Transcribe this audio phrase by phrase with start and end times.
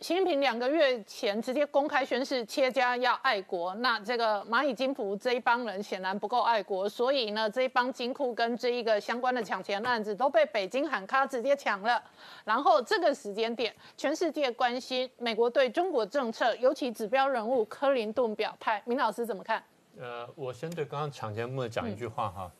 [0.00, 3.74] 习近平两个月前直接公开宣誓，切家要爱国。
[3.76, 12.02] 那这个蚂蚁金服这一帮人显然不够爱国，所以呢，这一帮金库跟这一个相关的抢钱案子都被北京喊卡直接抢了。
[12.44, 18.82] 然后这个时间点，全世界关心美国对中国政策，尤其指标人物克林顿表态。
[18.84, 19.64] 明老师怎么看？
[19.98, 22.52] 呃，我先对刚刚抢节目的讲一句话哈。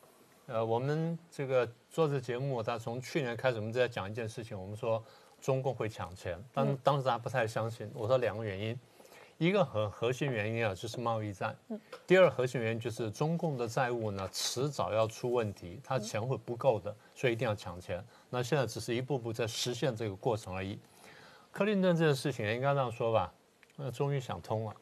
[0.46, 5.05] 呃，我们这个做这节目，他从去年开始，我们在讲一件事情，我们说。
[5.46, 7.88] 中共会抢钱，当当时大家不太相信。
[7.94, 8.76] 我说两个原因，
[9.39, 11.54] 一个核核心原因啊，就是贸易战；
[12.04, 18.04] 第二核心原因就是中共的债务呢，迟早要出问题，他钱会不够的，所以一定要抢钱。
[18.29, 20.80] 那现在只是一步步在实现这个过程而已。
[21.52, 23.32] 克林顿这件事情应该这样说吧，
[23.76, 24.74] 那终于想通了，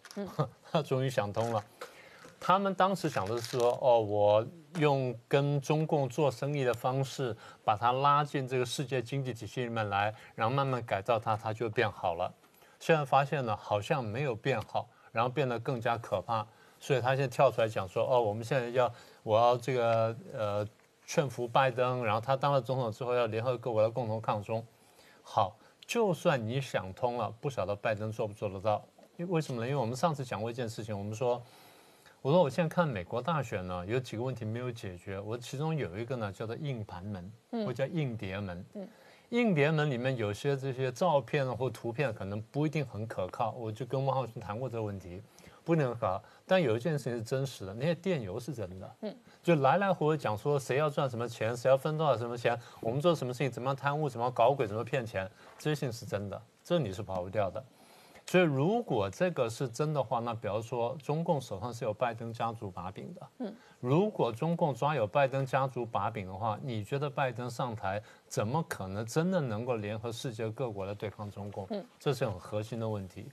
[0.73, 1.63] 他 终于想通了。
[2.41, 4.47] 他们当时想的是说，哦，我
[4.79, 12.33] 用跟中共做生意的方式，把它拉进这个世界经济体系里面来，然后慢慢改造它，它就变好了。
[12.81, 16.47] 现在发现呢，好像没有变好，然后变得更加可怕。
[16.81, 20.69] 所以他现在跳出来讲说，哦，我们现在要，我要这个呃
[21.07, 24.63] 劝服拜登，然后他当了总统之后要联合各国来共同抗中。
[25.23, 28.85] 好，就算你想通了，不晓得拜登做不做得到？
[29.17, 29.67] 因为什么呢？
[29.67, 31.43] 因为我们上次讲过一件事情，我们说。
[32.25, 35.21] 我说我现在看美国大选呢，有几个问题没有解决。
[35.21, 37.31] 我其中有一个呢，叫做硬盘门，
[37.67, 38.65] 或叫硬碟门。
[39.29, 43.51] 硬碟门里面有些这些照片或图片可能不一定很可靠。
[43.51, 45.23] 我就跟汪浩群谈过这个问题，
[45.65, 46.25] 不一定可靠。
[46.47, 48.97] 但有一件事情是真实的，那些电邮是真的。
[49.03, 57.63] 嗯，就来来回回讲说谁要赚什么钱，谁要分多少什么钱，我们做什么事情，怎么样贪污，怎么样搞鬼，怎么骗钱，这些事情是真的，这你是跑不掉的。
[58.27, 63.29] 所以，如果这个是真的话，那比如说中共手上是有拜登家族把柄的。
[63.39, 71.67] 嗯，如果中共抓有拜登家族把柄的话，你觉得拜登上台怎么可能真的能够联合世界各国来对抗中共？
[71.71, 73.27] 嗯，这是很核心的问题。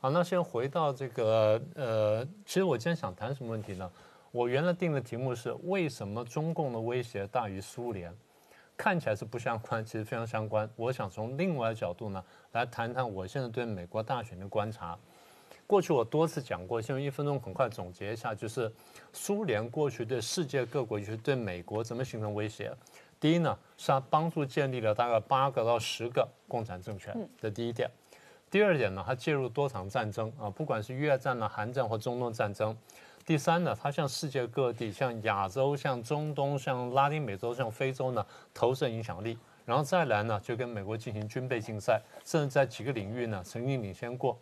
[0.00, 3.90] 好，那先回到这个呃，其实我今天想谈什么问题呢？
[4.30, 8.16] 我原来定的题目是为什么中共的威胁大于苏联？
[8.80, 10.66] 看起来是不相关，其实非常相关。
[10.74, 14.98] 我想从另外的角度呢，来谈谈我现在对美国大选的观察。
[15.66, 18.72] 过去我多次讲过，先用一分钟很快总结一下，就是
[19.12, 22.72] 苏联过去对世界各国，就是对美国怎么形成威胁。
[23.20, 27.90] 第一呢，是他帮助建立了大概八个到十个共产政权，这第一点。
[28.50, 32.74] 第二点呢，他介入多场战争啊，不管是越战呢、韩战或中东战争。
[33.30, 39.38] 第三呢，它向世界各地，像亚洲、像中东、像拉丁美洲、像非洲呢，投射影响力。
[39.64, 44.36] 然后再来呢，就跟美国进行军备竞赛，甚至在几个领域呢，曾经领先过。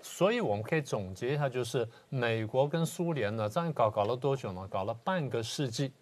[0.00, 4.64] 所以我们可以总结一下，就是美国跟苏联呢，这样搞搞了多久呢？
[4.70, 5.92] 搞了半个世纪，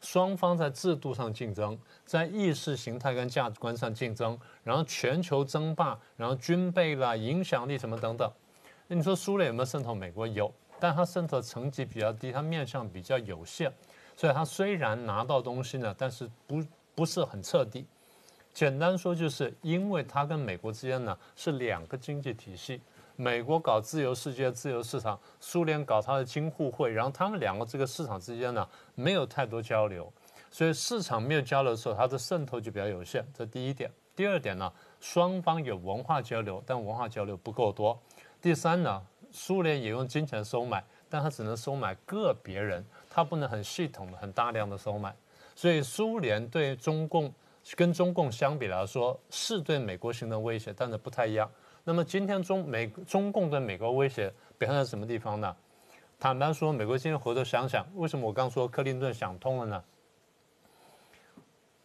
[0.00, 8.32] 双方在制度上竞争，在意识形态跟价值观上竞争，然后全球争霸，然后军备啦、影响力什么等等。
[8.88, 10.26] 那你说苏联有没有渗透美国？
[10.26, 10.50] 有。
[10.78, 13.72] 但它渗透层级比较低，它面向比较有限，
[14.16, 16.62] 所以它虽然拿到东西呢，但是不
[16.94, 17.86] 不是很彻底。
[18.52, 22.80] 简单说，就是因为它跟美国之间呢是两个经济体系，
[23.16, 30.10] 美国搞自由世界、自由市场，苏联搞它的京沪会，然后他们两个这个市场之间呢没有太多交流，
[30.50, 33.26] 所以市场没有交流的时候，它的渗透就比较有限。
[33.34, 33.90] 这第一点。
[34.14, 37.98] 第二点呢，双方有文化交流，但文化交流不够多。
[38.40, 39.02] 第三呢。
[39.36, 45.14] 苏联也用金钱收买，但他只能收买个别人，他不能很系统的、很大量的收买。
[45.54, 47.30] 所以苏联对中共
[47.76, 51.50] 跟中共相比来说，是对美国形成威胁，但是不太一样。
[51.84, 55.54] 那么今天中美中共对美国威胁表现在什么地方呢？
[56.18, 59.84] 坦白说，美国今天回头想想，为什么我刚说克林顿想通了呢？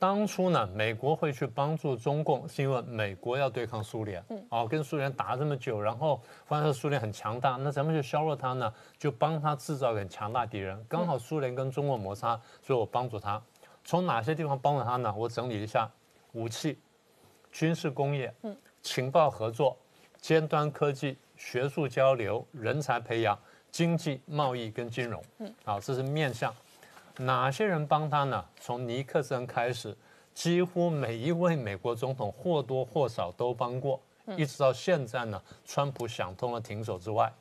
[0.02, 10.84] 当初呢，美国会去帮助中共，是因为美国要对抗苏联，嗯哦，跟苏联打这么久，然后发现苏联很强大，那咱们就削弱它呢，就帮他制造很强大敌人。
[10.90, 13.40] 刚好苏联跟中国摩擦，所以我帮助他。
[13.84, 15.14] 从哪些地方帮助他呢？
[15.16, 15.88] 我整理一下：
[16.32, 16.80] 武器、
[17.52, 18.34] 军事工业、
[18.82, 19.78] 情报合作、
[20.20, 23.38] 尖端科技、学术交流、人才培养、
[23.70, 25.24] 经济贸易跟金融。
[25.38, 26.52] 嗯，好，这是面向。
[27.22, 28.44] 哪些人帮他呢？
[28.60, 29.96] 从尼克森开始，
[30.34, 34.02] 几乎每一位美国总统或多或少都帮过，
[34.36, 37.32] 一直到现在呢，川普想通了停手之外，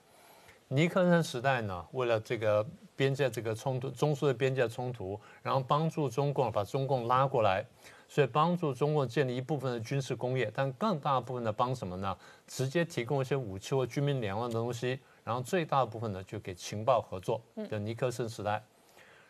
[0.69, 7.65] 尼克森时代呢，为了这个边界这个冲突，中苏的边界冲突，然后帮助中共把中共拉过来，
[8.06, 12.15] 所以帮助中共建立一部分的军事工业，但更大部分的帮什么呢？
[12.47, 17.41] 直接提供一些武器或军民两用的东西，然后最大部分呢就给情报合作
[17.71, 18.62] 的尼克森时代。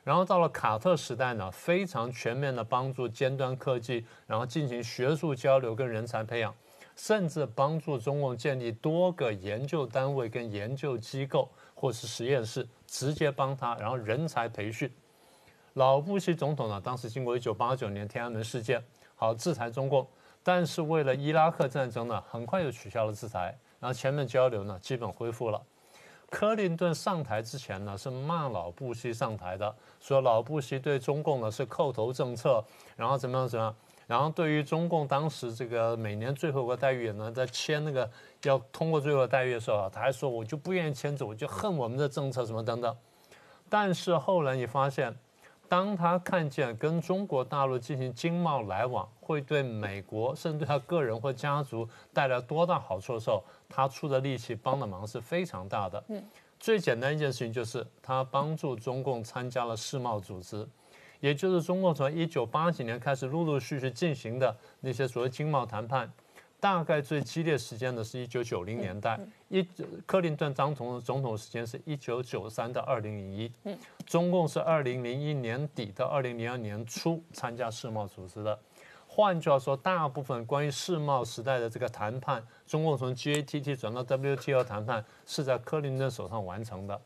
[0.03, 6.55] 然后到了卡特时代呢，非常全面的帮助尖端科技，然后进行学术交流跟人才培养，
[6.97, 14.91] 甚至帮助中共建立多个研究单位跟研究机构或是实验室，直接帮他，然后人才培训。
[15.75, 18.83] 老布希总统呢，当时经过一九八九年天安门事件，
[19.15, 20.07] 好制裁中共，
[20.43, 25.63] 但是为了伊拉克战争呢，很快又取消了制裁，然后全面交流呢，基本恢复了。
[26.31, 32.65] 克林顿上台之前呢，是骂老布希上台的，说老布希对中共呢是叩头政策，
[32.97, 33.75] 然后怎么样怎么样，
[34.07, 38.09] 然后对于中共当时这个每年最后个待遇呢，在签那个
[38.45, 42.97] 要通过最后待遇的时候啊，他还说我就不愿意签字，我就恨我们的政策什么等等。
[43.69, 45.15] 但是后来你发现。
[45.71, 56.03] 当他看见跟中国大陆进行经贸来往会对美国甚至对他个人或家族带来多大好处的时候，他出的力气帮的忙是非常大的。
[56.09, 56.21] 嗯，
[56.59, 60.69] 最简单一件事情就是他帮助中共参加了世贸组织，
[61.21, 66.13] 也就是中共从一九八几年开始陆陆续续进行的那些所谓经贸谈判。
[66.61, 69.19] 大概最激烈时间呢是一九九零年代，
[69.49, 69.67] 一
[70.07, 73.51] 克林顿当总总统时间是一九九三到二零零一，
[74.07, 78.57] 中共是二零零一年底到二零零二年初参加世贸组织的。
[79.09, 87.01] 换句话说，大部分关于世贸时代的这个谈判，中共从 GATT 转到 WTO 谈判是在克林顿手上完成的。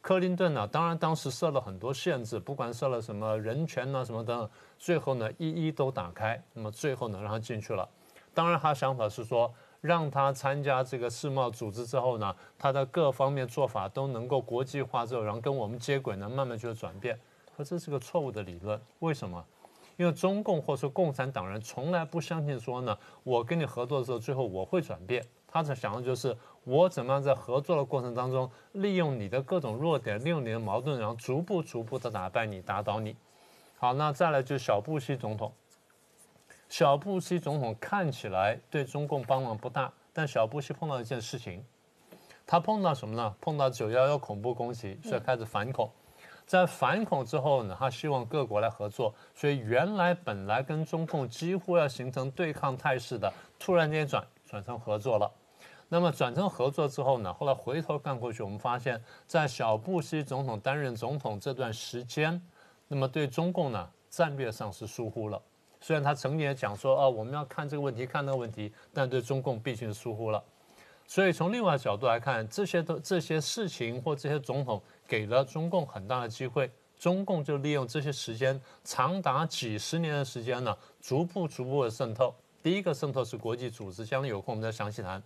[0.00, 7.88] 克林顿呢，当然当时设了很多限制，不管设了什么人权呐什么等等，最后呢一一都打开，那么最后呢让他进去了。
[8.34, 17.18] 当然，他想法是说，让他参加这个世贸组织之后呢，他的各方面做法都能够国际化之后，然后跟我们接轨呢，慢慢就转变。
[17.56, 19.42] 可这是个错误的理论，为什么？
[19.96, 25.24] 因为中共或者共产党人从来不相信说呢，我跟你合作的时候，最后我会转变。
[25.46, 33.14] 他在想的就是我怎么样在合作的过程当中，利用你的各种弱点，利用你的矛盾，然后逐步逐步的打败你，打倒你。
[33.78, 35.52] 好，那再来就是小布希总统。
[36.68, 41.64] 小布希总统看起来对中共帮忙不大，但小布希碰到一件事情，
[42.46, 43.34] 他碰到什么呢？
[43.40, 45.90] 碰到九幺幺恐怖攻击，所以开始反恐。
[46.46, 55.30] 在反恐之后呢，他希望各国来合作，所以原来本来跟中共几乎要形成对抗态势的，突然间转转成合作了。
[55.88, 62.40] 那么转成合作之后呢，后来回头看过去，我们发现，在小布希总统担任总统这段时间，
[62.88, 65.40] 那么对中共呢战略上是疏忽了。
[65.84, 70.42] 虽然他曾经也讲说，哦，我们要看这个问题，看那个问题，但对中共毕竟是疏忽了。
[71.06, 82.34] 所以从另外角度来看，这些都这些事情或这些总统给了中共很大的机会，中共就利用这些时间，长达几十年的时间呢，逐步逐步的渗透。
[82.62, 85.22] 第一个渗透是国际组织，将来有空我们再详细谈。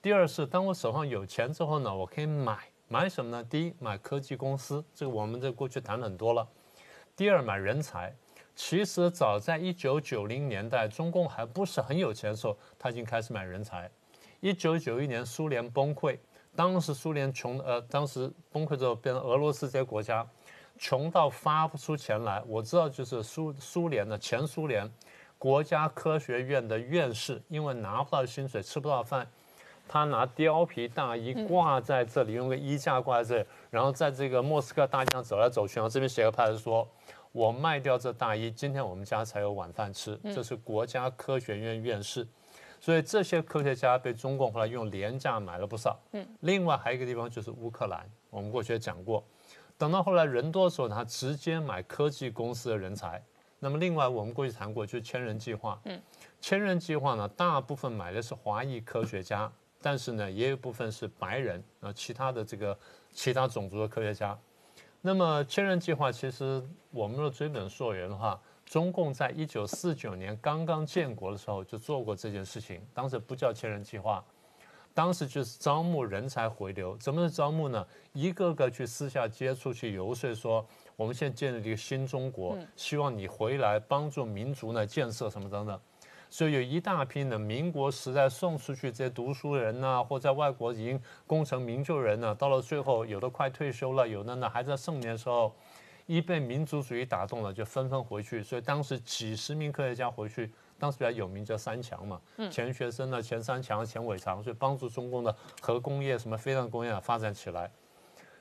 [0.00, 2.56] 第二是当我手上有钱之后呢，我可以买
[2.88, 3.44] 买什么呢？
[3.44, 6.48] 第一买科技公司，这个我们在过去谈了很多了。
[7.14, 8.10] 第二买人才。
[8.54, 13.90] 其实早在一九九零年代，中共还不是很有钱的时候，他已经开始买人才。
[14.40, 16.18] 一九九一年苏联崩溃，
[16.54, 20.26] 当时苏联穷，呃，当时崩溃之后变成俄罗斯这些国家，
[20.78, 22.42] 穷到发不出钱来。
[22.46, 24.90] 我知道，就是苏苏联的前苏联
[25.38, 29.26] 国家科学院的院士，因为拿不到薪水，吃不到饭，
[29.88, 36.86] 他拿貂皮大衣挂在这里，用个衣架挂在这里，然后在这个莫斯科大街上走来走去，然后这边写个牌子说。
[37.32, 40.18] 我卖掉这大衣，今天我们家才有晚饭吃。
[40.34, 42.26] 这是国家科学院院士，
[42.78, 45.98] 所以这些科学家被中共后来用廉价买了不少。
[46.12, 49.24] 嗯，另外还有一个地方就是乌克兰，我们过去也讲过。
[49.78, 53.20] 等到后来人多的时候，他直接买科技公司的人才。
[53.58, 55.80] 那么另外我们过去谈过，就是千人计划。
[55.86, 56.00] 嗯，
[56.40, 62.78] 千人计划呢，大部分买的是华裔科学家，但是呢，也有部分是白人啊，其他的这个
[63.10, 64.38] 其他种族的科学家。
[65.04, 74.24] 那么千人计划其实我们的追本溯源的话，中共在一九四九年刚刚建国的时候就做过这件事情，当时不叫千人计划，
[74.94, 76.96] 当时就是招募人才回流。
[76.98, 77.84] 怎么是招募呢？
[78.12, 85.80] 一个个去私下接触去游说，说我们现在建立一个新中国，希望你回来帮助民族呢建设什么等等。
[86.32, 95.54] 所以有一大批的民国时代送出去这些读书人呐，或在外国已经功成名就人呢，到了最后有的快退休了，有的呢还在盛年的时候，
[96.06, 98.42] 一被民族主义打动了，就纷纷回去。
[98.42, 102.18] 所以当时几十名科学家回去，当时比较有名叫三强嘛，
[102.50, 107.70] 钱学森呢、钱三强、钱伟长，所以帮助中共的核工业、什么飞弹工业发展起来。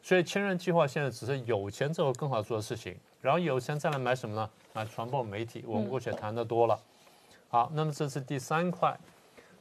[0.01, 4.49] 所以千人计划现在只是有钱之后更好做的事情，然后有钱再来买什么呢？
[4.71, 6.79] 买传播媒体，我们过去谈的多了。
[7.51, 8.97] 好，那么这是第三块，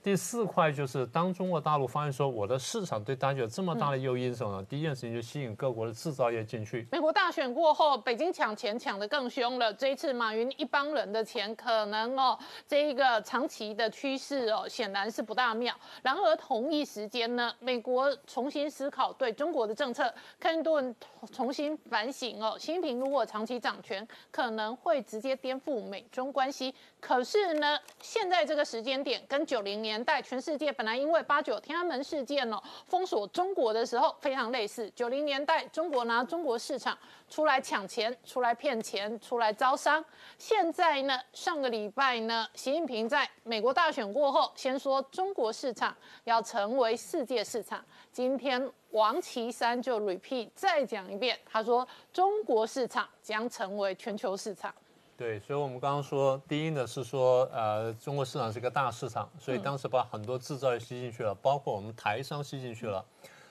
[0.03, 6.89] 第四块就是当中国大陆发现说我的市场对大家有这么大的诱因的时候呢，第一件事情就吸引各国的制造业进去。
[6.91, 9.73] 美国大选过后，北京抢钱抢得更凶了。
[9.75, 15.75] 这一次马云一帮人的钱，可能哦，这一个长期的趋势哦，显然是不大妙。
[16.03, 20.95] 然而同一时间呢，美国重新思考对中国的政策，克林顿
[21.31, 26.75] 重新反省哦，习近平如果长期掌权，可能会直接颠覆美中关系。
[27.01, 34.89] 可是呢，现在这个时间点跟九零年年代全世界本来因为八九天安门事件哦封锁中国的时候非常类似。
[34.95, 36.97] 九零年代中国拿中国市场
[37.29, 40.05] 出来抢钱、出来骗钱、出来招商。
[40.39, 45.93] 现在呢，上个礼拜呢，习近平在美国大选过后，先说中国市场
[46.23, 47.85] 要成为世界市场。
[48.13, 54.73] 今天王岐山就 repeat 再讲一遍，他说中国市场将成为全球市场。
[55.21, 63.05] 对，所以我们刚刚说，第一呢是说，呃，中国市场是一个大市场，所以当时把很多制造业吸进去了，包括我们台商吸进去了，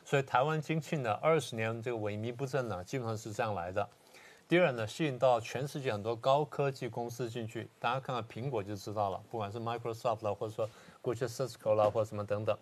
[0.03, 3.87] 所以台湾经济呢二十年这个萎靡不振呢，基本上是这样来的。
[4.47, 10.67] 第二呢，吸引到全世界很多高科技公司进去，大家看看苹果就知道了，不管是 Microsoft 啦，或者说
[11.03, 12.57] 过去 Cisco 啦，或者什么等等。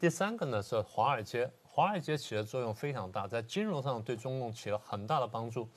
[0.00, 5.68] 第三个呢是华尔街，华尔街起的作用非常大，在金融上对中共起了很大的帮助。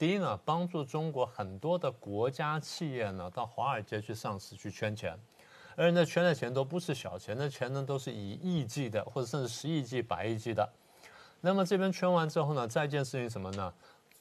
[0.00, 5.14] 第一呢，帮助中国很多的国家企业呢到华尔街去上市去圈钱，
[5.76, 10.66] 而那圈的钱都不是小钱，那钱呢都是以亿计的，或者甚至十亿计、百亿计的。
[11.42, 13.70] 那么这边圈完之后呢，再一件事情什么呢？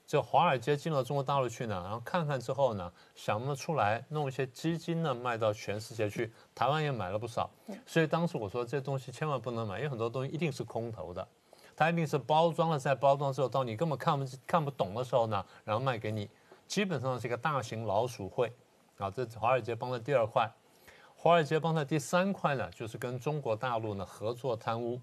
[0.05, 7.49] 就华尔街进到中国大陆去呢，然后看看之后呢，想不出来弄一些基金呢卖到全世界去，台湾也买了不少。
[7.85, 11.25] 所以当时我说这东西千万不能买，因为很多东西一定是空头的。
[11.79, 16.29] 它一定是包装了，在包装之后，到你根本看不看不懂的时候呢，然后卖给你，
[16.67, 18.51] 基本上是一个大型老鼠会，
[18.97, 20.51] 啊，这是华尔街帮的第二块，
[21.15, 24.99] 华尔街帮的第三块呢，就是跟中国大陆呢合作贪污，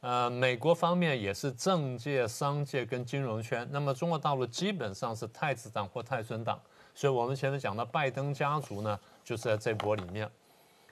[0.00, 6.60] 呃，美国方面也是政界、商界跟金融圈，那么中国大陆基本上是太子党或太孙党，
[6.92, 10.28] 所以我们前面讲的拜登家族呢，就是在这波里面。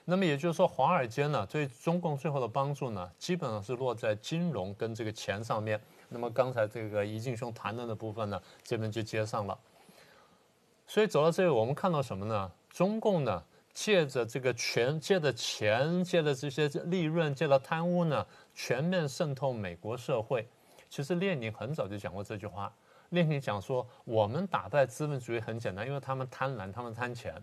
[0.09, 5.79] 那么也就是说，华尔街呢对中共最后的帮助呢，基本上是落在金融跟这个钱上面。
[6.09, 9.55] 那么刚才这个怡敬兄谈论的部分呢，这边就接上了。
[10.87, 12.51] 所以走到这里，我们看到什么呢？
[12.69, 18.25] 中共呢借着这个权，借着钱，借着这些利润，借着贪污呢，
[18.55, 20.47] 全面渗透美国社会。
[20.89, 22.73] 其实列宁很早就讲过这句话。
[23.09, 27.33] 列宁讲说，我们打败资本主义很简单，因为他们贪婪，他们贪钱。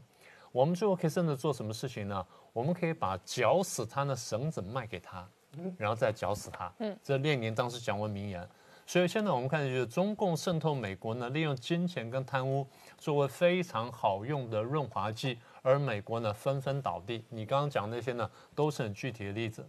[0.57, 2.27] 我们最后可以甚至做什么事情呢？
[2.55, 5.29] 我们可以把绞死他的绳子卖给他，
[5.77, 6.73] 然后再绞死他。
[6.79, 8.49] 嗯，这列宁当时讲过名言。
[8.87, 17.23] 所以现在我们看就是中共渗透美国呢，利用金钱跟贪污作为非常好用的润滑剂，而美国呢纷纷倒地。
[17.29, 19.69] 你刚刚讲那些呢，都是很具体的例子。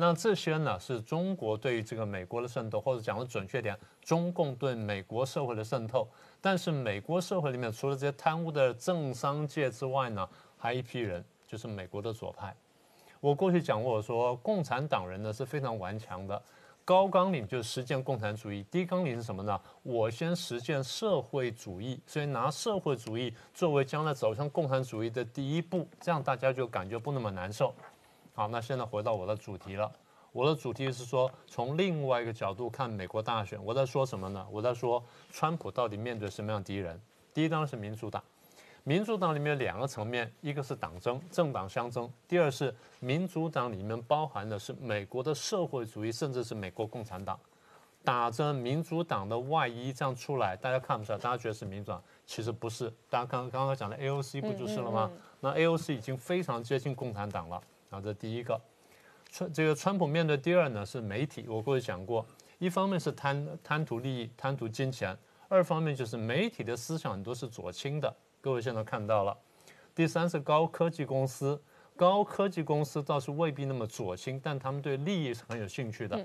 [0.00, 6.08] 那这些呢，是中国对于这个美国的渗透，或者讲的准确点，中共对美国社会的渗透。
[6.40, 12.54] 但是美国社会里面，除了这些贪污的政商界之外呢，还一批人，就是美国的左派。
[13.18, 16.40] 我过去讲过，我说共产党人呢是非常顽强的，
[16.84, 19.60] 高纲领就是实践共产主义，低纲领是什么呢？
[19.82, 27.74] 我先实践社会主义，所以拿社会主义作为将来走向共产主义的第一步，这样大家就感觉不那么难受。
[28.38, 29.90] 好，那现在回到我的主题了。
[30.30, 34.46] 我的主题是说，从另外一个角度看美国大选，我在说什么呢？
[34.48, 35.02] 我在说，
[35.32, 37.02] 川普到底面对什么样的敌人？
[37.34, 38.22] 第一当然是民主党，
[38.84, 47.36] 民主党里面两个层面，一个是党争，政党相争；第二是民主党里面包含的是美国的社会主义，甚至是美国共产党，
[48.04, 52.88] 打着民主党的外衣这样出来，大家看不出来，大家觉得是民主党，其实不是。
[53.10, 55.10] 大家刚刚刚讲的 AOC 不就是了吗？
[55.40, 57.60] 那 AOC 已经非常接近共产党了。
[57.90, 58.60] 啊，这第一个。
[59.30, 62.24] 川这个川普面对第二呢是媒体，我过去讲过，
[62.58, 65.16] 一方面是贪贪图利益、贪图金钱，
[65.48, 69.36] 二方面就是媒体的思想很多是左倾的，各位现在看到了。
[69.94, 71.60] 第三是高科技公司，
[71.94, 76.16] 高科技公司倒是未必那么左倾，但他们对利益是很有兴趣的。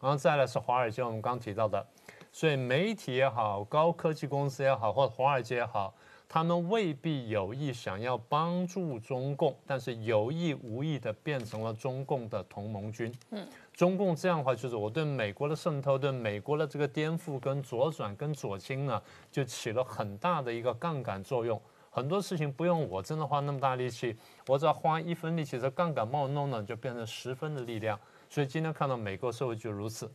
[0.00, 1.86] 然后再来是华尔街，我们刚提到的，
[2.32, 5.94] 所以媒体也好，高科技公司也好，或者华尔街也好。
[6.32, 13.12] 他们未必有意想要帮助中共，但是有意无意的变成了中共的同盟军。
[13.30, 21.60] 嗯，中共这样的话，就是我对美国的渗透、对美国的这个颠覆、跟左转、跟左倾呢，就起了很大的一个杠杆作用。
[21.90, 27.98] 很多事情不用我真的花那么大力气，我只要花一分力气，这杠杆帮我弄呢，就变成十分的力量。
[28.28, 30.08] 所以今天看到美国社会就如此。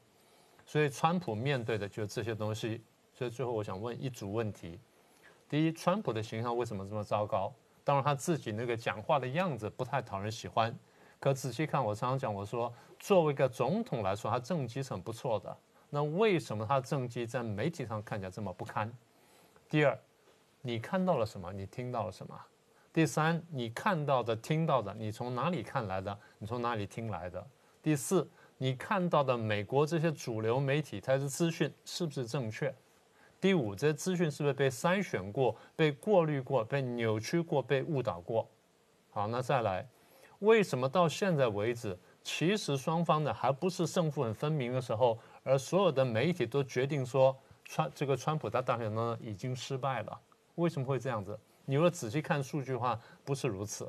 [0.65, 2.81] 所以川普面对的就是这些东西。
[3.13, 4.79] 所以最后我想问一组问题。
[5.47, 7.53] 第一，川普的形象为什么这么糟糕？
[7.83, 10.75] 当然他自己那个讲话的样子不太讨人喜欢。
[11.19, 15.55] 可仔细看，我常常讲，我说作为一个总统来说，他政绩是很不错的。
[15.89, 18.91] 那为什么他政绩在媒体上看起来这么不堪？
[19.69, 19.97] 第二，
[20.61, 21.53] 你看到了什么？
[21.53, 22.35] 你听到了什么？
[22.91, 26.17] 第三，你看到的、听到的，你从哪里看来的？
[26.39, 27.45] 你从哪里听来的？
[27.81, 32.73] 第四，你看到的美国这些主流媒体它的资讯是不是正确？
[33.45, 38.49] 第五，这些资讯是不是被筛选过、被过滤过、被扭曲过、被误导过？
[39.11, 39.87] 好，那再来，
[40.39, 50.19] 为什么到现在为止，其实双方呢还不是胜负很分明的时候，而所有的媒体都决定说川这个川普他大选呢已经失败了？
[50.55, 51.39] 为什么会这样子？
[51.65, 53.87] 你如果仔细看数据的话，不是如此。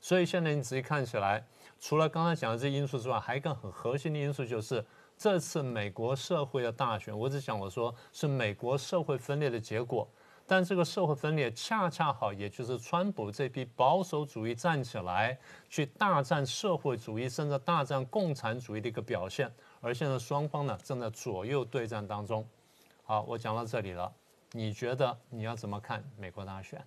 [0.00, 1.46] 所以现在你仔细看起来，
[1.78, 4.82] 除了刚才讲的这些因素之外，还有一个很核心的因素就是。
[5.18, 10.08] 这次美国社会的大选，我只想我说是美国社会分裂的结果，
[10.46, 15.36] 但这个社会分裂恰恰好，也就是川普这批保守主义站起来
[15.68, 19.52] 去大战社会主义，甚至大战共产主义的一个表现。
[19.80, 22.46] 而现在双方呢正在左右对战当中。
[23.04, 24.12] 好，我讲到这里了，
[24.52, 26.80] 你觉得你要怎么看美国大选？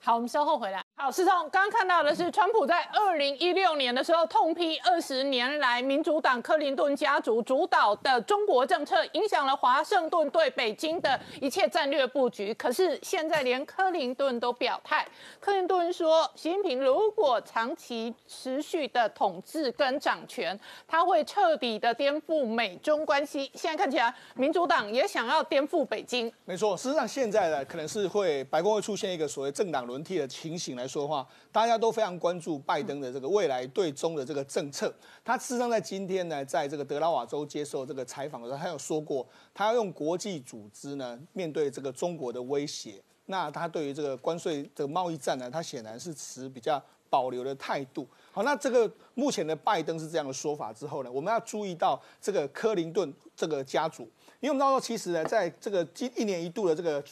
[0.00, 0.83] 好，我们稍后回来。
[0.96, 12.54] 好，师聪，刚刚看到的是川普在二零一六年的时候痛批二十年来民主党克林顿家族主导的中国政策影响了华盛顿对北京的一切战略布局。
[12.54, 15.04] 可是现在连克林顿都表态，
[15.40, 23.50] 克林顿说，习近平如果长期持续的统治跟掌权，他会彻底的颠覆美中关系。
[23.54, 26.32] 现在看起来，民主党也想要颠覆北京。
[26.44, 30.83] 没错，事实上现在呢，可能是会白宫会出现一个所谓政党轮替的情形来。
[30.84, 34.94] 来说的话，大家都非常关注拜登的这个未来对中的这个政策。
[35.24, 43.02] 他事实上在今天呢，在这个德拉瓦州接受这个采访的时候，他有说过，他要用国际组织呢面对这个中国的威胁。
[43.26, 48.06] 那他对于这个关税的贸易战呢，他显然是持比较保留的态度。
[48.30, 54.02] 好，那这个目前的拜登是这样的说法之后呢，我们要注意到这个克林顿这个家族，
[54.40, 57.02] 因为我们知道其实呢，在这个今一年一度的这个。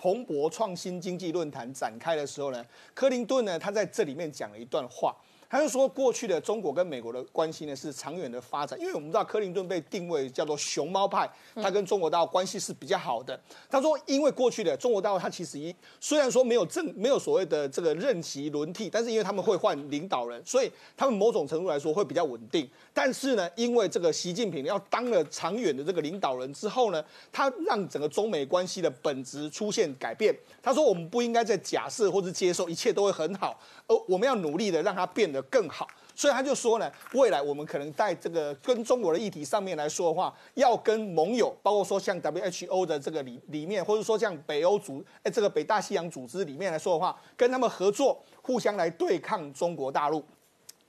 [0.00, 2.64] 蓬勃创新经济论坛展开的时候呢，
[2.94, 5.14] 克林顿呢，他在这里面讲了一段话。
[5.50, 13.38] 他就说，过去的中国跟美国的关系呢是长远的发展，因为我们知道克林顿被定位叫做熊猫派，他跟中国大陆关系是比较好的。
[13.68, 22.70] 他说，因为过去的中国大陆，他其实一虽然说没有政没有所谓的这个任期轮替，但是因为他们会换领导人，所以他们某种程度来说会比较稳定。
[22.94, 30.32] 但是呢，因为这个习近平要当了长远的这个领导人之后呢，他让整个中美关系的本质出现改变。
[30.62, 33.60] 他说，我们不应该再假设或者接受一切都会很好。
[33.88, 50.24] 而我们要努力的让它变得更好，所以他就说呢，未来我们可能在这个跟中国的议题上面来说的话，要跟盟友，包括说像 WHO 的这个里里面，或者说像北欧组，哎，这个北大西洋组织里面来说的话，跟他们合作，互相来对抗中国大陆。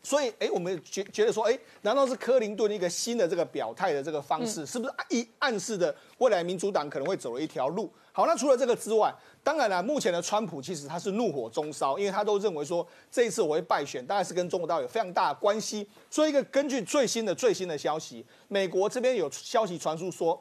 [0.03, 7.87] 所以，哎，我们觉觉得说，哎，难道是克林顿一个新的这个表态的这个方式，是不是一暗示的未来民主党可能会走了一条路？
[8.13, 15.87] 好，那除了这个之外，当然了，目前的川普其实他是怒火中烧，因为他都认为说这一次我会败选，当然是跟中国大陆有非常大的关系。
[16.09, 20.39] 所以，一个根据最新的最新的消息，美国这边有消息传出说，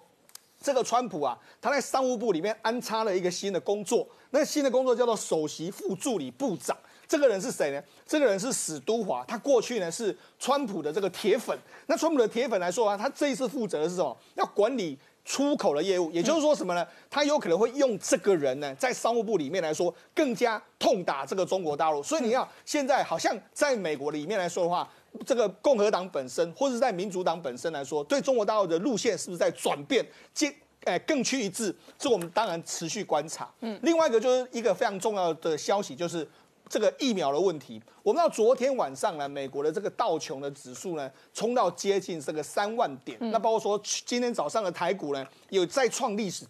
[0.60, 6.76] 这个川普啊，他在商务部里面安插了一个新的工作，那新的工作叫做首席副助理部长。
[7.06, 7.82] 这个人是谁呢？
[8.06, 11.58] 这个人是史都华，他过去呢是川普的这个铁粉。
[11.86, 14.16] 那川普的铁粉来说啊，他这一次负责的是什么？
[14.36, 14.96] 要管理
[15.30, 16.84] 出口的业务，也就是说什么呢？
[17.08, 22.02] 他有可能会用这个人呢，在商务部里面来说，更加痛打这个中国大陆。
[22.02, 24.90] 所以你要现在好像在美国里面来说的话，
[25.24, 30.04] 这个共和党本身，或者是在民主党本身来说，对中国大陆的路线是不是在转变？
[30.34, 30.52] 接
[30.86, 31.72] 诶更趋一致？
[31.96, 33.48] 这我们当然持续观察。
[33.60, 36.26] 嗯，另外一个就是一个非常重要的消息，就是。
[36.70, 43.18] 这个疫苗的问题，我们到昨天晚上呢，美国的这个道琼的指数呢，冲到接近这个三万点。
[43.32, 46.46] 那包括说今天早上的台股呢，有再创历史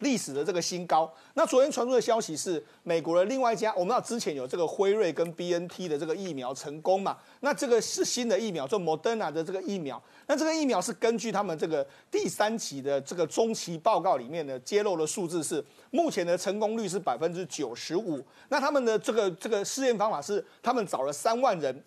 [0.00, 1.12] 历史的这个新高。
[1.34, 7.16] 那昨天传出的消息是，美国的另外一家，我们知道之前有这个辉瑞跟 B N T 的这个疫苗成功嘛？
[7.40, 10.02] 那这个是新的疫苗，就 Moderna 的这个疫苗。
[10.26, 15.64] 那这个疫苗是根据他们这个第三期的这个中期报告里面的揭露的数字是。
[15.92, 18.22] 目前的成功率是百分之九十五。
[18.50, 21.82] 那他们的这个这个试验方法是，他们找了三万人，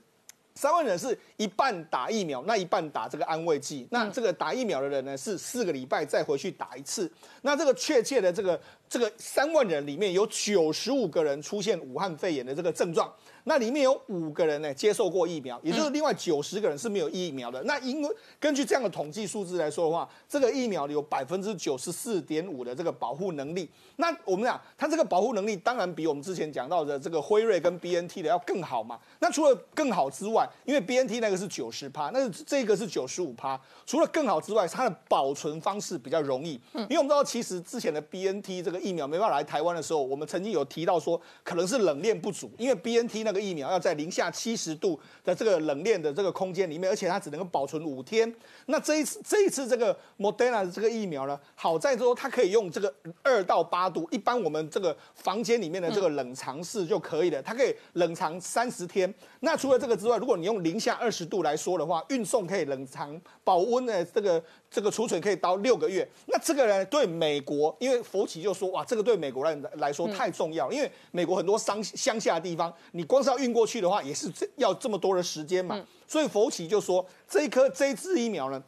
[0.59, 3.87] 三万人是一半打疫苗，那一半打这个安慰剂。
[3.91, 7.09] 那这个打疫苗的人呢，是四个礼拜再回去打一次。
[7.43, 13.09] 那这个确切的这个这个三万人里面有九十五个人出现武汉肺炎的这个症状。
[13.45, 17.61] 那里面有五个人呢接受过疫苗，也就是另外九十个人是没有疫苗的。
[17.63, 23.69] 那因为根据这样的统计数字来说的话，这个疫苗有百分之九十四点五的这个保护能力。
[23.95, 28.99] 那我们讲它这个保护能力当然比我们之前讲到的这个辉瑞跟 B N T 的要更好嘛。
[29.19, 36.59] 那除了更好之外，因为 B N T 那个是九十趴，那这个是九十五趴，除了更好之外，它的保存方式比较容易。
[36.73, 48.33] 嗯，因为我们知道，其实之前的 B N T 这个疫苗没办法来台湾的时候，我们曾经有提到说，可能是冷链不足，因为 B N T 那那个疫苗要在零下七十度的这个冷链的这个空间里面，而且它只能够保存五天。
[48.65, 59.13] 那这一次这一次这个 Moderna 的这个疫苗呢，好在说它可以用这个二到八度，一般我们这个房间里面的这个冷藏室就可以了，它可以冷藏三十天。
[59.41, 66.07] 那除了这个之外，如果你用零下二十度来说的话，运送可以冷藏保温的这个这个储存可以到六个月。
[66.25, 75.79] 那这个呢，对美国，因为佛奇就说哇，这个对美国人来说太重要，因为美国很多乡乡下的地方，你光是要运过去的话，也是要这么多的时间嘛。
[76.07, 78.61] 所以佛奇就说，这一颗这一支疫苗呢。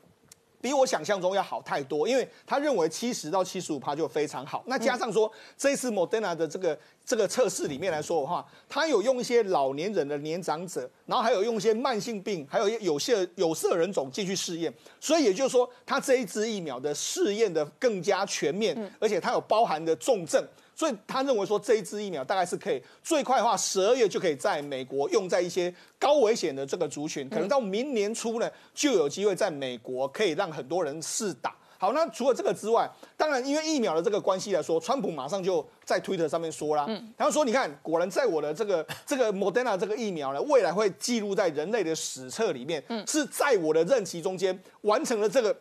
[0.63, 4.63] 比我想象中要好太多，因为他认为七十到七十五趴就非常好。
[4.67, 14.71] 那加上说这次 Moderna 的这个这个测试里面来说的话，他有用一些老年人的年长者，然后还有用一些慢性病，还有有些有色人种进去试验。
[14.99, 20.45] 所以也就是说，他这一支疫苗的试验的更加全面，而且它有包含的重症。
[20.75, 31.55] 所以他认为说这一支疫苗大概是可以最快的话十二月就可以在美国用在一些高危险的这个族群，可能到明年初呢就有机会在美国可以让很多人试打。
[31.77, 45.55] 好，那除了这个之外，当然因为疫苗的这个关系来说，川普马上就在推特上面说了，他说你看，果然在我的这个 这个 Moderna 这个疫苗呢，未来会记录在人类的史册里面，是在我的任期中间完成了这个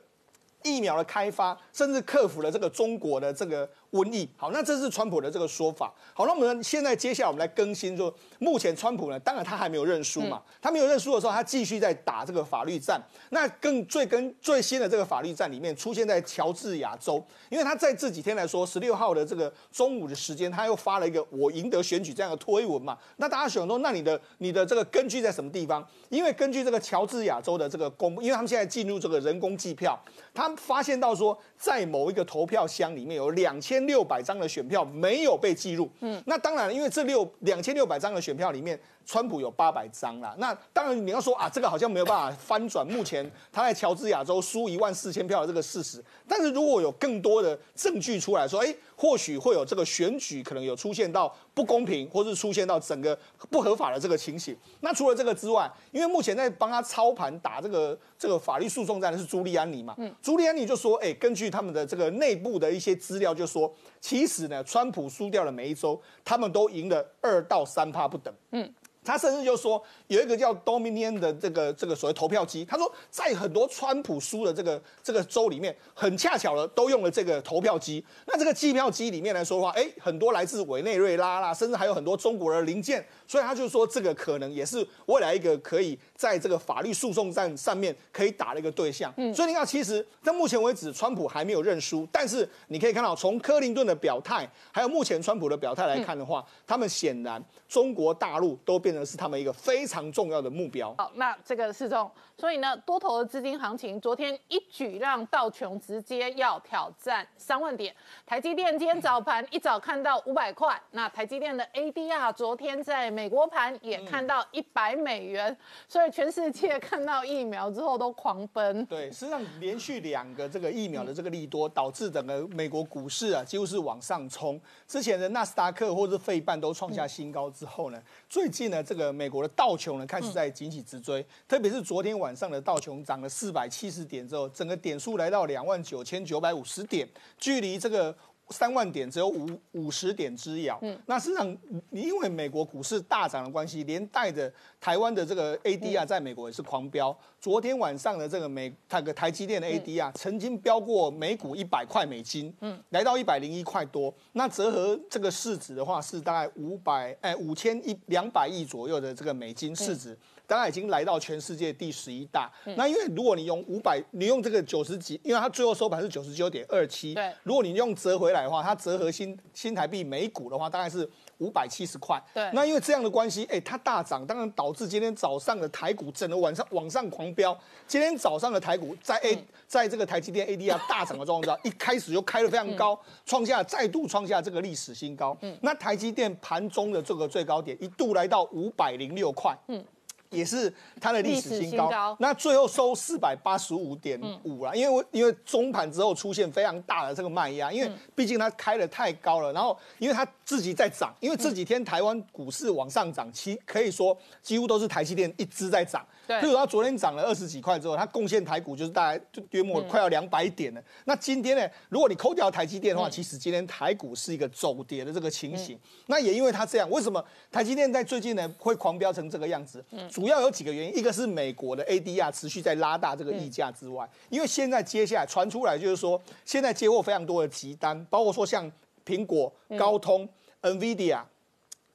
[0.63, 3.67] 疫苗的开发，甚至克服了这个中国的这个。
[3.93, 5.93] 瘟疫，好，那这是川普的这个说法。
[6.15, 13.03] 好，那我们现在接下来我们来更新，说目前川普呢，当然他还没有认输嘛，他没有认输的时候，他继续在打这个法律战。
[13.31, 22.97] 那更最跟最新的这个法律战里面，出现在乔治亚州，因为他在这几天来说，十六号的这个中午的时间，他又发了一个我赢得选举这样的推文嘛。
[23.17, 25.85] 那大家想说，那你的你的这个根据在什么地方？
[26.11, 30.01] 因为根据这个乔治亚州的这个公，因为他们现在进入这个人工计票，
[30.33, 33.80] 他发现到说，在某一个投票箱里面有两千。
[33.87, 38.79] 六百张的选票没有被记录，嗯，那当然，因为这六两千六百张的选票里面。
[39.11, 46.01] 川普有八百张啦，那当然你要说啊，这个好像没有办法翻转目前他在乔治亚州输一万四千票的这个事实。
[46.29, 53.19] 但是如果有更多的证据出来说，哎，或许会有这个选举可能有出现到不公平，或是出现到整个
[53.51, 54.57] 不合法的这个情形。
[54.79, 68.73] 那除了这个之外，因为目前在帮他操盘打这个这个法律诉讼战的是朱利安尼嘛，嗯，朱利安尼就说，哎，根据他们的这个内部的一些资料，就说其实呢，川普输掉了每一州，他们都赢了二到三趴不等，嗯。
[69.03, 78.05] 他甚至就说有一个叫 Dominion 的这个这个所谓投票机，他说在很多川普输的这个这个州里面，很恰巧的都用了这个投票机。
[78.27, 83.05] 那这个计票机里面来说的话，哎，很多来自委内瑞拉啦，甚至还有很多中国的零件。
[83.27, 89.11] 所以他就说这个可能也是未来一个可以在这个法律诉讼战上面可以打的一个对象。
[89.35, 92.07] 所以你看，其实到目前为止，川普还没有认输。
[92.13, 100.95] 但是你可以看到，从克林顿的表态，还有目前川普的表态来看的话，他们显然中国大陆都变成是他们一个非常重要的目标。
[100.99, 107.95] 好，那这个是种，所以呢，多头的资金行情昨天一举让道琼直接要挑战三万点。
[108.27, 113.11] 台积电今天早盘一早看到五百块，那台积电的 ADR 昨天在。
[113.11, 115.57] 美国盘也看到一百美元，
[115.87, 118.85] 所以全世界看到疫苗之后都狂奔。
[118.87, 124.61] 对，实际上连续两个这个疫苗的这个利多，导致整个美国股市啊几乎是往上冲。
[124.87, 138.15] 之前的纳斯达克或者费半都创下新高之后呢，最近呢这个美国的道琼呢开始在紧起直追，特别是昨天晚上的道琼涨了四百七十点之后，整个点数来到两万九千九百五十点，距离这个。
[138.51, 141.57] 三万点只有五五十点之遥，嗯，那实际上
[141.91, 147.17] 因为美国股市大涨的关系，连带着台湾的这个 ADR，在美国也是狂飙。
[147.41, 154.13] 昨天晚上的这个美那个台积电的 AD 啊，曾经飙过每股一百块美金，嗯，来到一百零一块多。
[154.33, 160.17] 那折合这个市值的话，是大概五百哎五千一两百亿左右的这个美金市值。
[160.51, 162.51] 当然已经来到全世界第十一大。
[162.77, 167.15] 那因为如果你用五百，你用这个九十几，因为它最后收盘是九十九点二七。
[167.15, 167.33] 对。
[167.45, 171.09] 如果你用折回来的话，它折合新新台币每股的话，大概是
[171.39, 172.21] 五百七十块。
[172.35, 172.51] 对。
[172.53, 177.57] 那因为这样的关系，哎，它大涨，当然导致今天早上的台股整个晚上往上狂飙。
[177.87, 185.39] 今天早上的台股在 A 在这个台积电 ADR 大涨的状况下， 一开始就开得非常高，创下再度创下这个历史新高。
[185.43, 185.57] 嗯。
[185.63, 189.57] 那台积电盘中的这个最高点一度来到五百零六块。
[189.69, 189.85] 嗯。
[190.31, 192.17] 也是它的历史新高。
[192.21, 206.07] 那最后收四百八十五点五啦，因为我因为中盘之后出现非常大的这个卖压，因为毕竟它开的太高了，然后因为它自己在涨，因为这几天台湾股市往上涨，其可以说几乎都是台积电一支在涨。
[206.31, 210.83] 对譬如它昨天涨了二十几块之后，它贡献台股就是大概就约莫快要两百点了。
[211.07, 215.77] 那今天呢，如果你扣掉台积电的话，其实今天台股是一个走跌的这个情形。
[216.07, 219.85] 那也因为它这样，为什么台积电在最近呢会狂飙成这个样子？
[220.09, 228.71] 主要有几个原因，一个是美国的 ADR 持续在拉大这个溢价之外，因为现在接下来传出来就是说，现在接获非常多的急单，包括说像
[229.05, 230.29] 苹果、高通、
[230.63, 231.21] NVIDIA。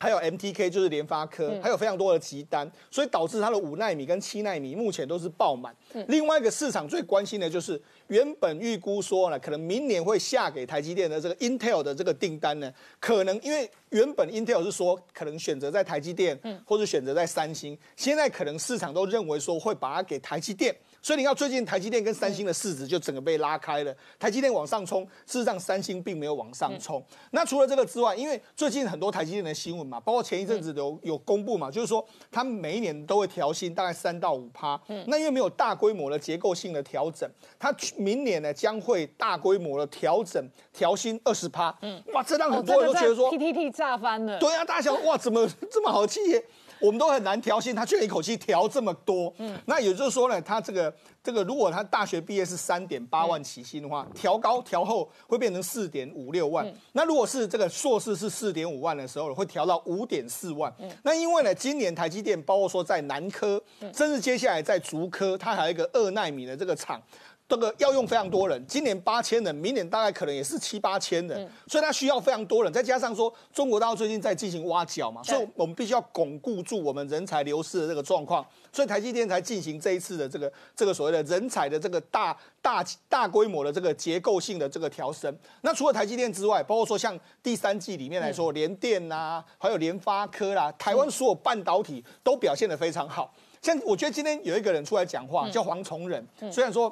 [0.06, 5.76] 还有 MTK 就是联发科，还有非常多的集单，所以导致它的五纳米跟七纳米目前都是爆满。
[6.08, 20.76] 另外一个市场最关心的就是原本预估说呢，可能明年会下给台积电的这个 Intel 的这个订单呢，可能因为原本 Intel 是说可能选择在台积电，嗯或者选择在三星，现在可能市场都认为说会把它给台积电。
[21.02, 23.96] 所以你看，最近台积电跟三星的市值就整个被拉开了。
[24.18, 27.04] 台积电往上冲，事实上三星并没有往上冲。
[27.30, 34.82] 那除了这个之外，因为最近很多台积电的新闻嘛，包括前一阵子有有公布嘛，就是说他们每一年都会调薪大概三到五趴。
[35.06, 40.44] 那因为没有大规模的结构性的调整，它明年呢将会大规模的调整
[40.74, 41.76] 调薪二十趴。
[41.82, 44.40] 嗯哇，这让很多人都觉得说，，T T T 炸翻了。
[44.40, 46.44] 对啊，大家想哇，怎么这么好的企业，
[46.80, 49.34] 我们都很难调薪，他居然一口气调这么多。
[49.38, 56.72] 嗯，那也就是说呢，他这个这个，如果他大学毕业是三点八万起薪的话，调高调后会变成四点五六万。
[56.94, 60.74] 那如果是这个硕士是四点五万的时候，会调到五点四万。
[61.04, 63.62] 那因为呢，今年台积电包括说在南科，
[63.94, 67.02] 甚至接下来在竹科，它还有一个二纳米的这个厂。
[67.48, 85.32] 这个要用非常多人，今年八千人，明年大概可能也是七八千人，所以它需要非常多人，再加上说中国大陆最近在进行挖角嘛，所以我们必须要巩固住我们人才流失的这个状况，所以台积电才进行这一次的这个这个所谓的人才的这个大大大规模的这个结构性的这个调升。
[85.62, 93.32] 那除了台积电之外，包括说像第三季里面来说，联电呐，还有联发科啦，台湾所有半导体都表现得非常好。
[93.62, 96.92] 像我觉得今天有一个人出来讲话，叫黄崇仁，虽然说。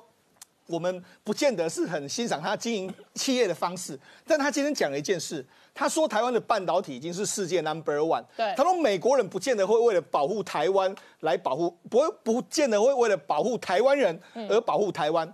[0.67, 8.23] 我们不见得是很欣赏他经营企业的方式， 但他今天讲了一件事，他说台湾的半导体已经是世界 number one。
[8.37, 15.33] 对他说美国人不见得会为了保护台湾来保护，不会不见得会为了保护台湾人而保护台湾，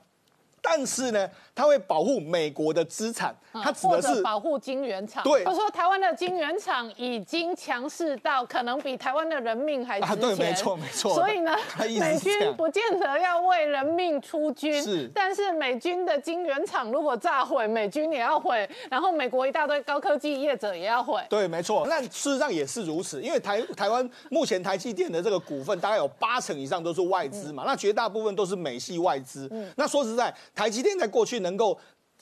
[0.62, 5.22] 但是呢，他会保护美国的资产，他指的是保护晶圆厂。
[5.26, 10.20] 对他说台湾的晶圆厂已经强势到可能比台湾的人命还值啊，钱。
[10.22, 11.14] 对，没错没错。
[11.14, 11.54] 所以呢
[12.00, 21.22] 美军不见得要为人命出军，是但是美军的晶圆厂如果炸毁，美军也要毁，然后美国一大堆高科技业者也要毁。
[21.30, 21.86] 对，没错。
[21.90, 29.50] 那事实上也是如此，因为台台湾目前台积电的这个股份大概有八成以上都是外资嘛，那绝大部分都是美系外资。
[29.52, 31.78] 嗯那说实在，台积电在过去能够。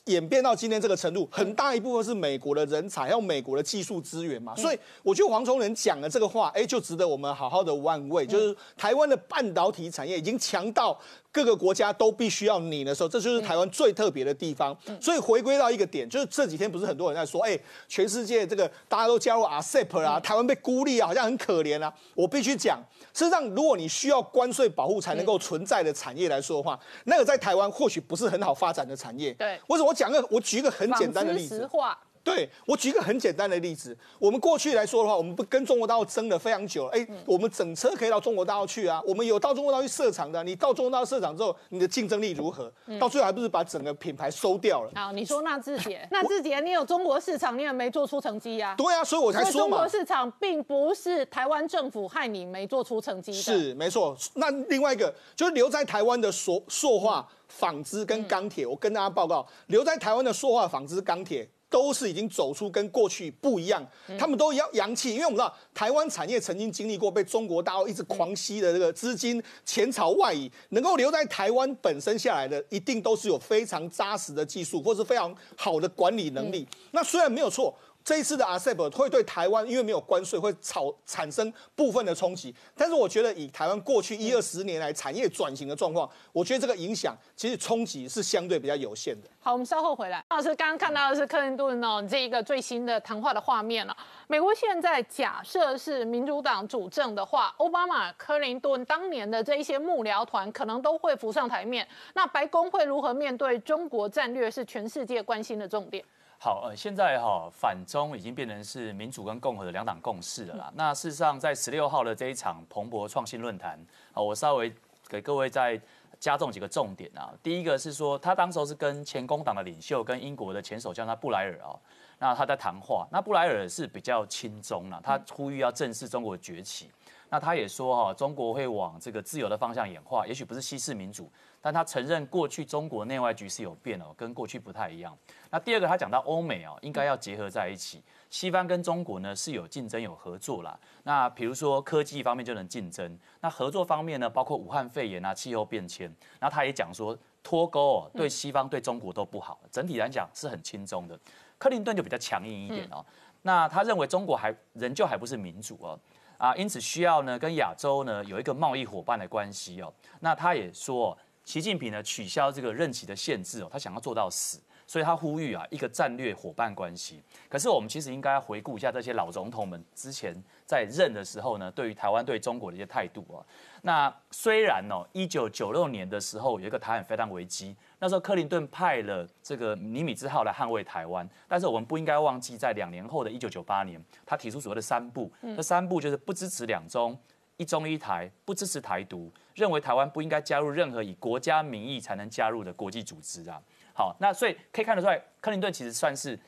[0.05, 4.55] 演变到今天这个程度，很大一部分是美国的人才，还有美国的技术资源嘛。
[4.55, 8.25] 所以我觉得黄崇仁讲的这个话，哎，就值得我们好好的玩味。
[8.25, 10.97] 就是台湾的半导体产业已经强到
[11.37, 14.75] 各个国家都必须要你的时候，这就是台湾最特别的地方。
[14.99, 17.55] 所以回归到一个点，就是这几天不是很多人在说，哎，
[17.87, 21.93] 全世界这个大家都加入 RCEP 啊，台湾被孤立啊，好像很可怜啊。
[22.15, 22.79] 我必须讲，
[23.13, 29.31] 事实上，如果你需要关税保护才能够存在的产业来说的话，那个在台湾或许不是很好发展的产业。
[29.33, 31.67] 对为什么我讲个，我举一个很简单的例子石。
[31.67, 31.95] 化，
[32.27, 42.71] 对我举一个很简单的例子，我们过去来说的话，我们不跟中国大陆争了非常久了，哎，我们整车可以到中国大陆去啊，我们有到中国大陆去设厂的，你到中国大陆设厂之后，你的竞争力如何？
[42.99, 44.91] 到最后还不是把整个品牌收掉了？
[44.95, 53.37] 好，你说纳智捷，纳智捷，你有中国市场，你也没做出成绩呀、对啊，所以我才说嘛中国，市场并不是台湾政府害你没做出成绩的。
[53.37, 54.17] 是没错。
[54.35, 61.47] 那另外一个就是留在台湾的塑塑化、纺织跟钢铁，我跟大家报告，留在台湾的塑化、纺织、钢铁。
[61.69, 63.85] 都是已经走出跟过去不一样，
[64.17, 76.67] 他们都要洋气，因为我们知道台湾产业曾经经历过被中国大陆一直狂吸的这个资金前朝外移，能够留在台湾本身下来的，一定都是有非常扎实的技术或是非常好的管理能力。
[76.91, 77.75] 那虽然没有错，
[78.07, 89.27] 这一次的 RCEP 会对台湾因为没有关税会炒产生部分的冲击，但是我觉得以台湾过去一二十年来产业转型的状况，我觉得这个影响其实冲击是相对比较有限的。
[89.41, 90.23] 好，我们稍后回来。
[90.29, 93.93] 老师刚刚看到的是克林顿哦，这一个最新的谈话的画面了。
[94.27, 101.85] 美国现在假设是民主党主政的话，奥巴马、克林顿当年的这一些幕僚团可能都会浮上台面。
[102.13, 106.01] 那白宫会如何面对中国战略，是全世界关心的重点。
[106.39, 110.71] 好，呃，现在哈反中已经变成是民主跟共和的两党共识了啦。
[110.75, 113.77] 那事实上，在十六号的这一场蓬勃创新论坛，
[114.13, 114.71] 啊，我稍微
[115.09, 115.81] 给各位再
[116.19, 117.33] 加重几个重点啊。
[117.41, 121.73] 第一个是说，他当时候是跟前工党的领袖跟英国的前首相他布莱尔啊，
[122.19, 123.07] 那他在谈话。
[123.11, 126.91] 那布莱尔是比较亲中了，他呼吁要正视中国崛起。
[127.29, 131.29] 那他也说哈，中国会往这个自由的方向演化，也许不是西式民主，
[131.61, 135.15] 但他承认过去中国内外局势有变哦，跟过去不太一样。
[135.49, 140.79] 那第二个，他讲到欧美哦，应该要结合在一起，西方跟中国呢是有竞争有合作啦。
[141.03, 146.13] 那比如说科技方面就能竞争，那合作方面呢，包括武汉肺炎啊、气候变迁。
[146.39, 151.19] 那他也讲说脱钩哦，对西方对中国都不好，整体来讲是很轻松的。
[151.57, 153.03] 克林顿就比较强硬一点哦，
[153.41, 155.99] 那他认为中国还仍旧还不是民主哦。
[156.37, 159.93] 啊，因此需要呢跟亚洲呢有一个贸易伙伴的关系哦。
[160.19, 167.21] 那他也说，习近平呢取消这个任期的限制哦，他想要做到死，所以他呼吁啊一个战略伙伴关系。
[167.47, 170.33] 可是我们其实应该回顾一下这些老总统们之前
[170.65, 173.45] 在任的时候呢，对于台湾对中国的一些态度啊。
[173.83, 177.75] 那虽然哦，一九九六年的时候有一个台海飞弹危机。
[177.99, 187.17] 那时候克林顿派了这个尼米兹号来捍卫台湾，但是我们不应该忘记，在两年后的一九九八年，他提出所谓的三步，这三步就是不支持两中、
[187.57, 193.61] 一中一台，不支持台独，认为台湾不应该加入任何以国家名义才能加入的国际组织啊。
[193.93, 196.39] 好，那所以可以看得出来，克林顿其实算是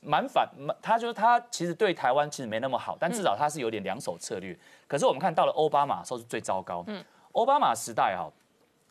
[0.00, 0.48] 蛮反，
[0.82, 4.58] 他就是他其实对台湾其实没那么好，但至少他是有点两手策略。
[4.86, 6.84] 可是我们看到了奥巴马时候是最糟糕，
[7.32, 8.30] 奥巴马时代哈。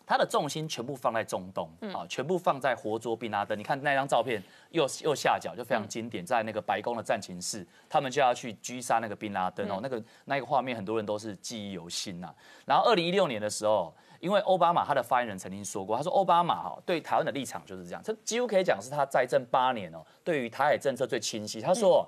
[0.06, 3.58] 他的重心全部放在中东，啊，全部放在活捉宾拉登。
[3.58, 4.42] 你看那张照片，
[4.72, 12.34] 右右下角就非常经典，在那个白宫的战情室，他们就要去狙杀那个宾拉登哦，那个那个画面很多人都是记忆犹新呐。
[12.66, 21.60] 然后二零一六年的时候，因为奥巴马他的发言人曾经说过，他说奥巴马哈对台湾的立场就是这样，这几乎可以讲是他在政八年哦，对于台海政策最清晰。
[21.60, 22.08] 他说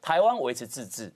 [0.00, 1.12] 台湾维持自治。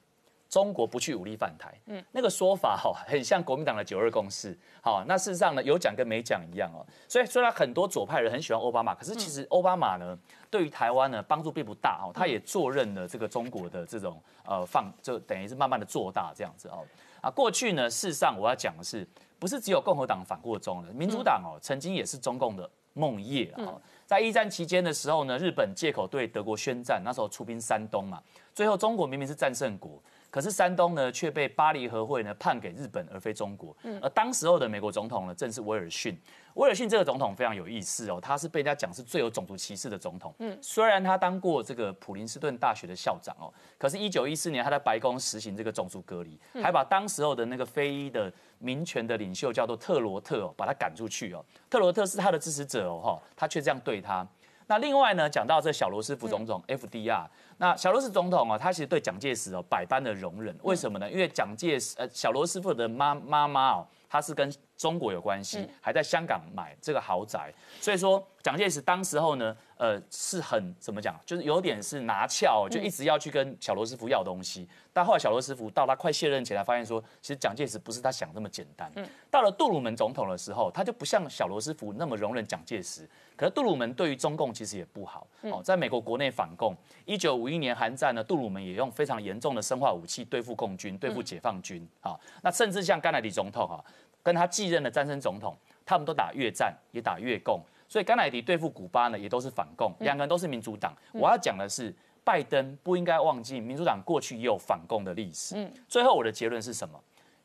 [0.52, 6.84] 中国不去武力反台，嗯，那个说法哈，很像国民党的九二共识，好，那事实上呢，有讲跟没讲一样哦。
[7.08, 10.14] 所以虽然很多左派人很喜欢奥巴马，可是其实奥巴马呢，
[10.50, 12.12] 对于台湾呢帮助并不大哦。
[12.12, 16.84] 他也坐任了这个中国的这种呃放，就等于是慢慢的做大这样子哦。
[17.22, 23.80] 啊，过去呢，事实上我要讲的是，不是只有共和党反过中了，民主党哦，曾经也是中共的梦魇啊。
[24.04, 29.98] 在一战期间的时候呢，日本借口对德国宣战，那时候出兵山东嘛，最后中国明明是战胜国。
[30.32, 33.76] 可是山东呢，却被巴黎和会呢判给日本，而非中国。
[34.00, 36.18] 而当时候的美国总统呢，正是威尔逊。
[36.54, 40.34] 威尔逊这个总统非常有意思哦，他是被人家讲是最有种族歧视的总统。
[40.38, 51.44] 嗯，虽然他当过这个普林斯顿大学的校长哦，可是，一九一四年他在白宫实行这个种族隔离，还把当时候的那个非裔的民权的领袖叫做特罗特哦，把他赶出去哦。
[51.68, 54.26] 特罗特是他的支持者哦，哈，他却这样对他。
[54.66, 57.26] 那另外呢，讲到这小罗斯福总统 FDR，
[57.58, 61.10] 那小罗斯总统啊，他其实对蒋介石哦百般的容忍，为什么呢？
[61.10, 74.68] 因为蒋介石呃小罗斯福的妈妈妈哦，他是跟中国有关系，还在香港买这个豪宅，所以说蒋介石当时候呢，呃是很怎么讲，就是有点是拿翘，就一直要去跟小罗斯福要东西。
[74.92, 78.88] 但后来小罗斯福到他快卸任前，才发现说，其实蒋介石不是他想那么简单。
[79.28, 83.08] 到了杜鲁门总统的时候，他就不像小罗斯福那么容忍蒋介石。
[83.34, 86.76] 可是杜鲁门对于中共其实也不好哦，在美国国内反共。
[87.04, 92.16] 一九五一年韩战呢，杜鲁门也用非常严重的生化武器对付共军、对付解放军啊。
[92.40, 93.82] 那甚至像甘乃迪总统啊，
[94.22, 97.60] 跟他继任的战争总统，他们都打越战，也打越共。
[97.92, 99.94] 所以甘乃迪对付古巴呢，也都是反共。
[100.00, 100.96] 两个人都是民主党。
[101.12, 101.94] 我要讲的是。
[102.24, 105.56] 拜登不应该忘记民主党过去也有反共的历史。
[105.56, 106.96] 嗯，最后我的结论是什么？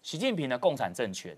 [0.04, 1.36] 习近平的共产政权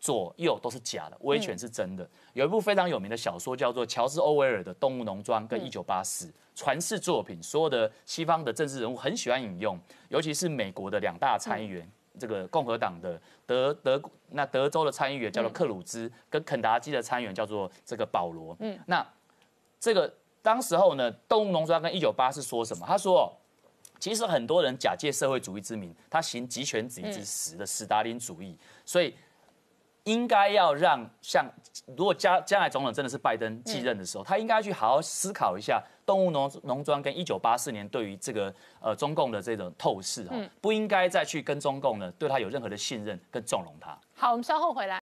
[0.00, 2.04] 左右都是假的，威权是真的。
[2.32, 18.56] 有一部非常有名的小说叫做乔治·欧威尔的《动物农庄》跟《一九八四》，传世作品，所有的西方的政治人物很喜欢引用，尤其是美国的两大参议员，这个共和党的德德那德州的参议员叫做克鲁兹，跟肯达基的参议员叫做这个保罗。
[18.60, 19.06] 嗯，那
[19.78, 20.12] 这个。
[20.44, 22.84] 当时候呢，《动物农庄》跟《一九八是》说什么？
[22.84, 23.32] 他说，
[24.00, 29.14] 其实很多人假借社会主义之名，他行集权主义之实的斯大林主义，所以
[30.04, 31.46] 应该要让像
[31.96, 43.96] 如果将将来总统真的是拜登继任的时候，他应该去好好思考一下《动物农农庄》跟《一九八四年》对于这个呃中共的这种透视哈，不应该再去跟中共呢对他有任何的信任跟纵容他。
[44.14, 45.00] 好，我们稍后回来。